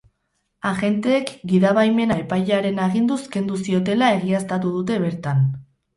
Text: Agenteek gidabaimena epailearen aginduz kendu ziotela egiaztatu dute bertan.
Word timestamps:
Agenteek 0.69 1.29
gidabaimena 1.51 2.17
epailearen 2.23 2.81
aginduz 2.87 3.21
kendu 3.37 3.61
ziotela 3.69 4.11
egiaztatu 4.19 4.73
dute 4.79 4.99
bertan. 5.05 5.45